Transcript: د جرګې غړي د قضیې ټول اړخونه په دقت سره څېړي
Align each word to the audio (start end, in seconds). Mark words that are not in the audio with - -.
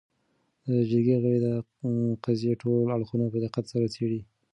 د 0.69 0.73
جرګې 0.89 1.15
غړي 1.23 1.39
د 1.45 1.47
قضیې 2.25 2.53
ټول 2.61 2.79
اړخونه 2.95 3.25
په 3.33 3.37
دقت 3.45 3.65
سره 3.73 3.85
څېړي 3.95 4.19